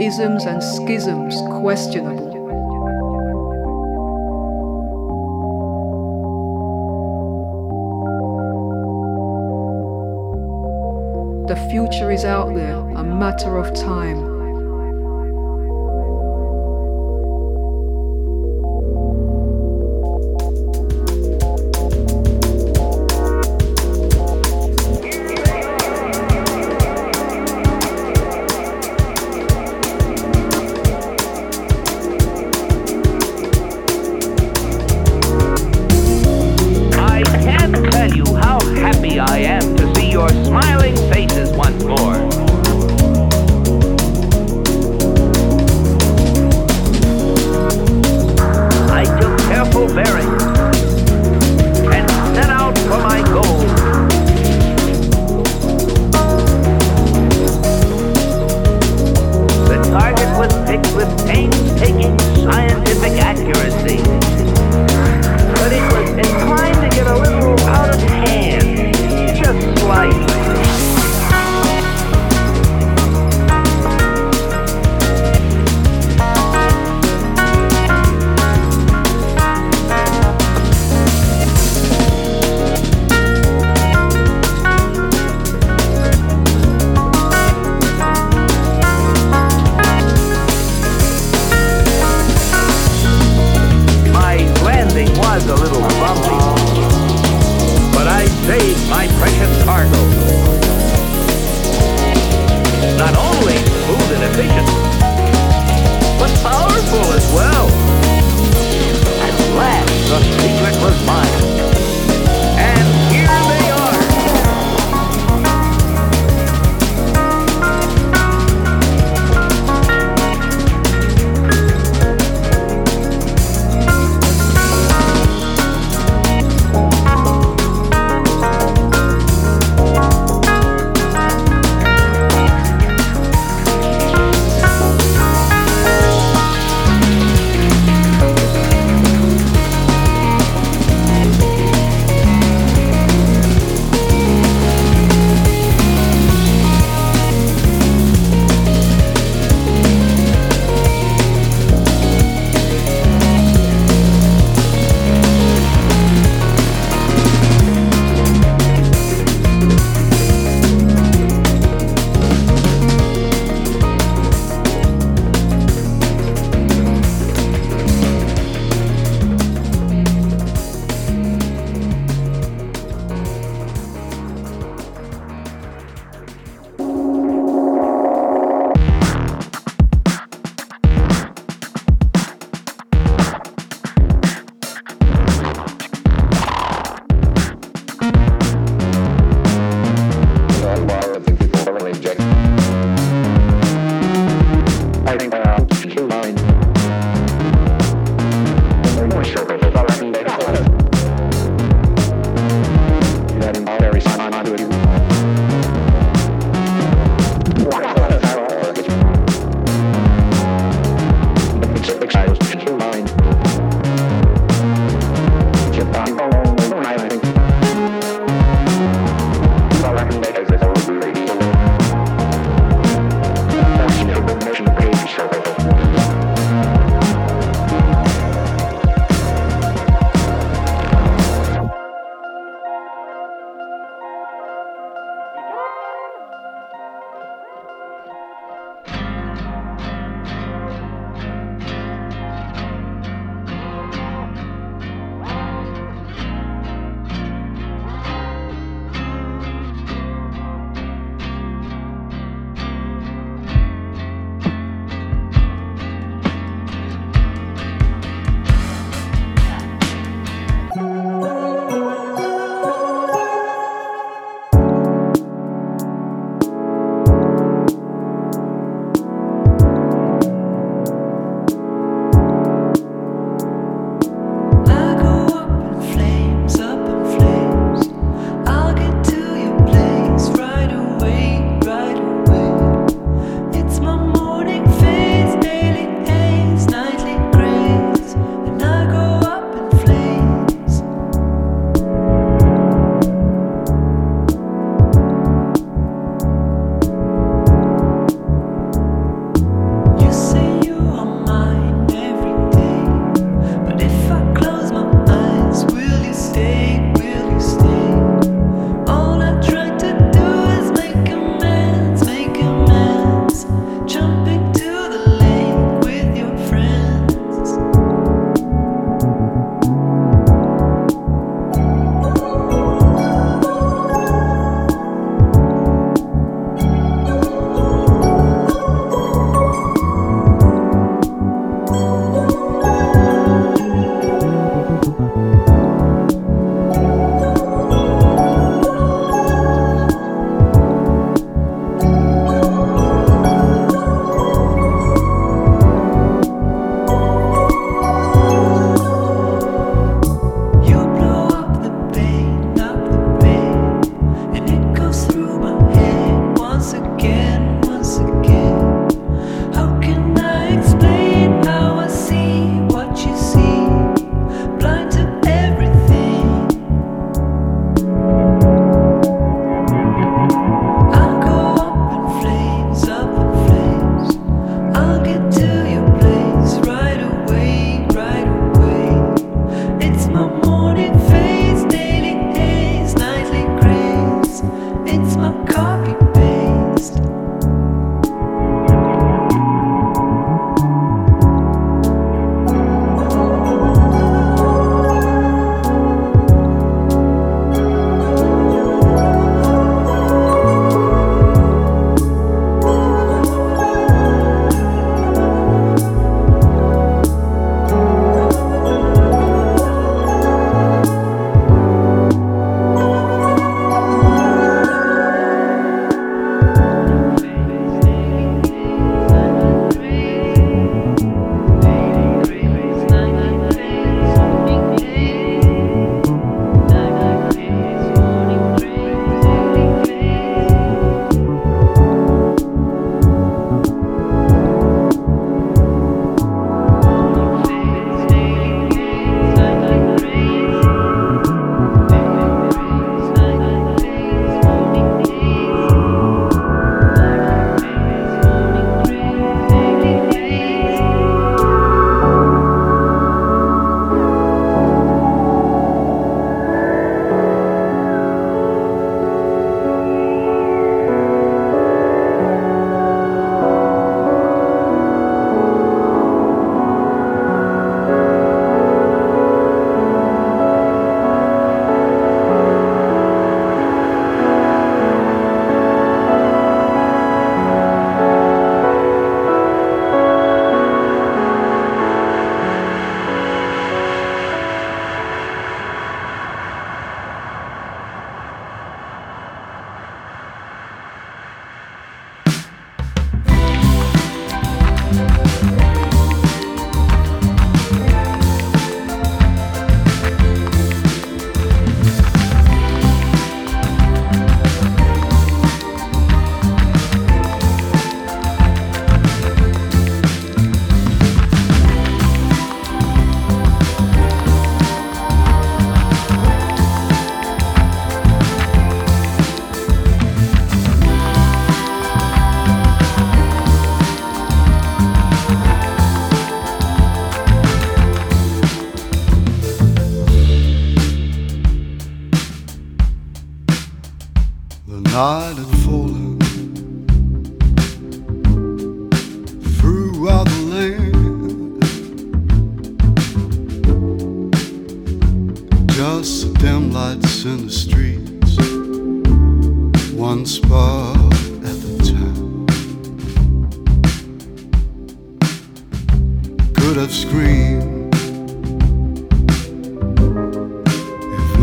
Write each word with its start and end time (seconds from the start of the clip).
isms 0.00 0.44
and 0.46 0.62
schisms 0.62 1.36
questionable. 1.60 2.30
The 11.46 11.56
future 11.68 12.10
is 12.10 12.24
out 12.24 12.54
there, 12.54 12.78
a 12.78 13.02
matter 13.04 13.58
of 13.58 13.74
time. 13.74 14.29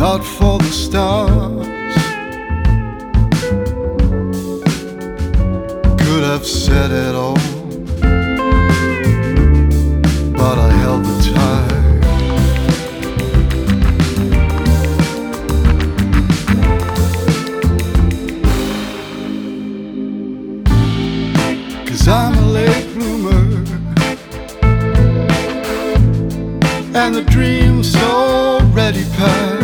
out 0.07 0.23
for 0.23 0.57
the 0.59 0.71
stars. 0.85 1.67
Could 6.01 6.23
have 6.23 6.45
said 6.45 6.91
it 6.91 7.13
all, 7.13 7.39
but 10.39 10.57
I 10.67 10.69
held 10.81 11.03
the 11.09 11.17
tide. 11.33 12.03
Cause 21.87 22.07
I'm 22.07 22.33
a 22.45 22.47
late 22.59 22.87
bloomer, 22.93 23.43
and 26.97 27.13
the 27.13 27.25
dream's 27.29 27.93
already 27.97 29.03
passed. 29.17 29.56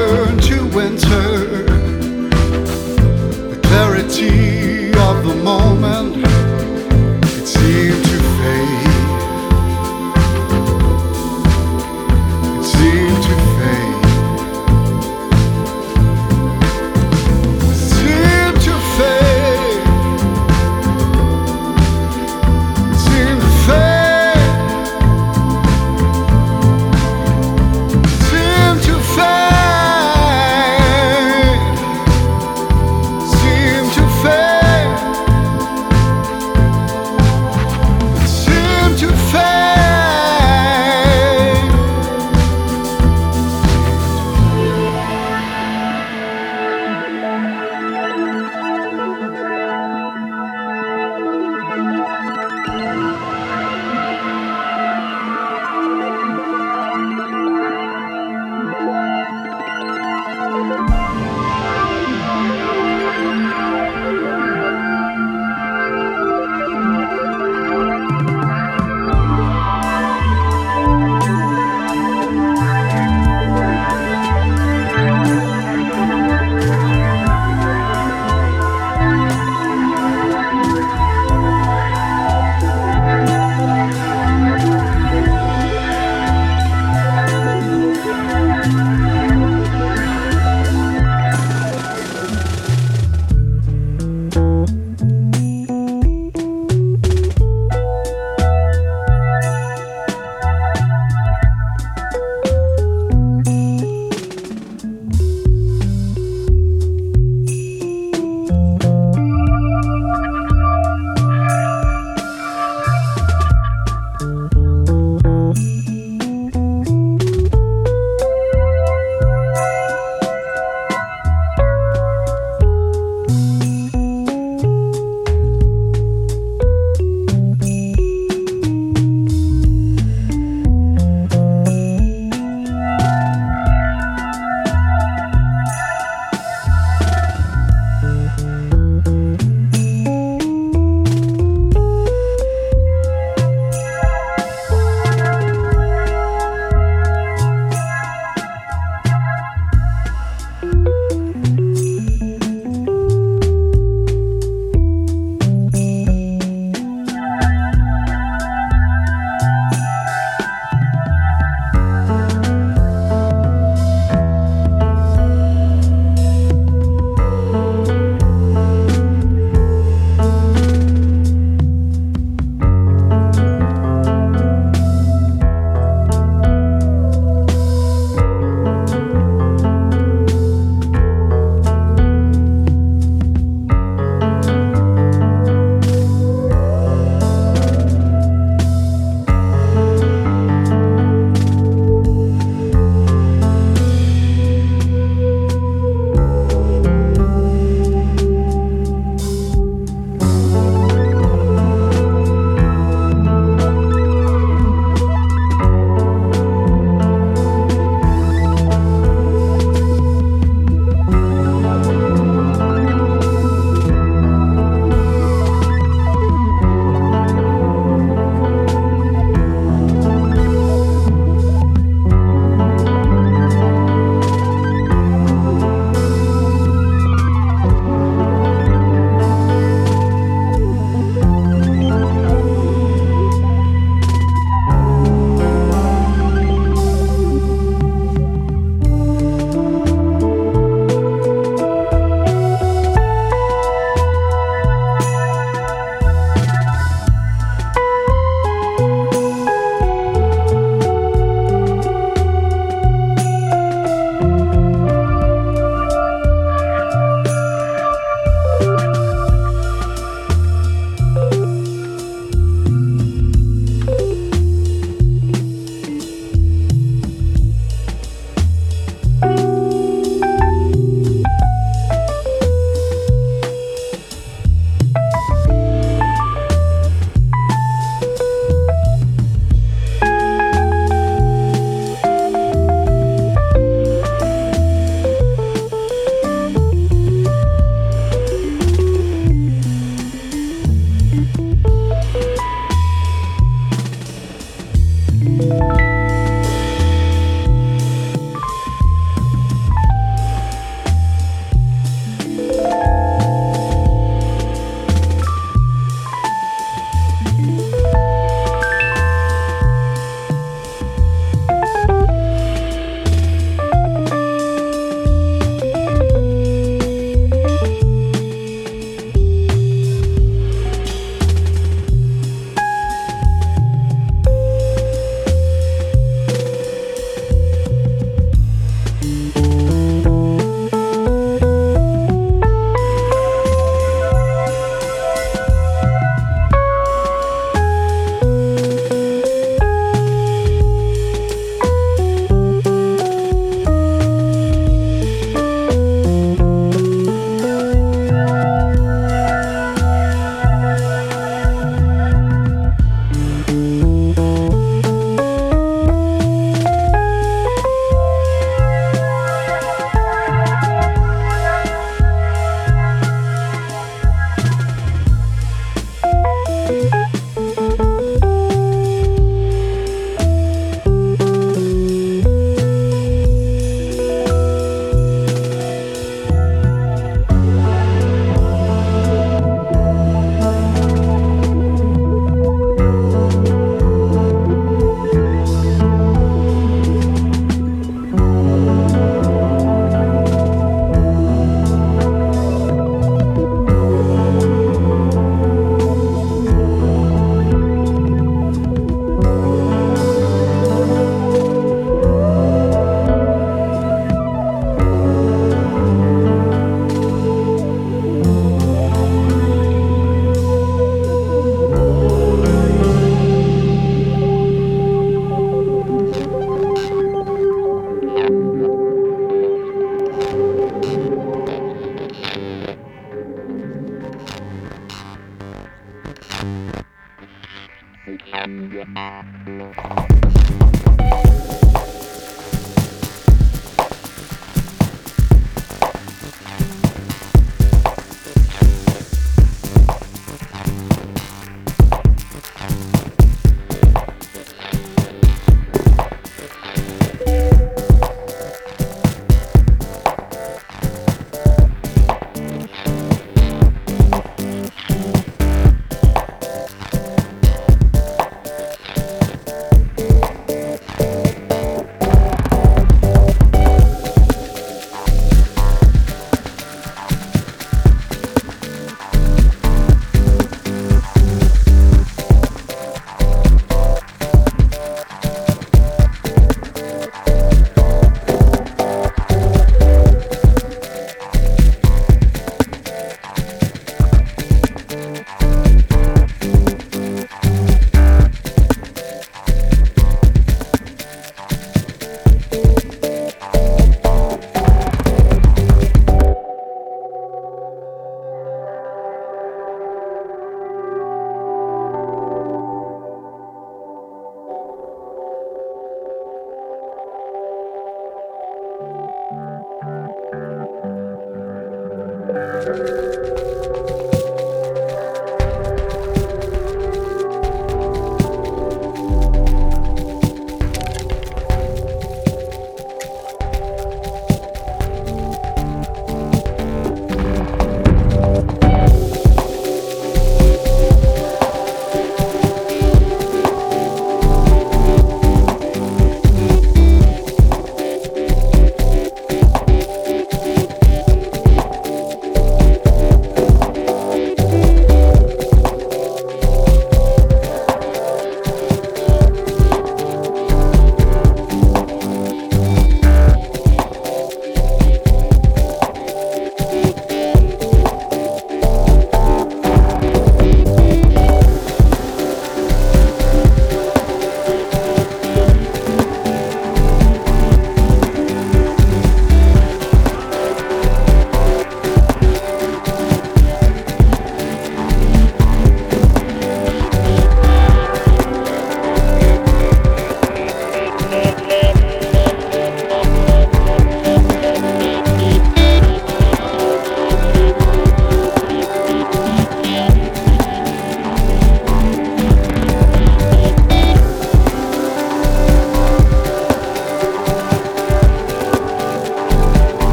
Turn 0.00 0.38
to 0.38 0.64
winter. 0.74 1.64
The 3.50 3.60
clarity 3.64 4.88
of 4.94 5.22
the 5.26 5.34
moment. 5.44 6.29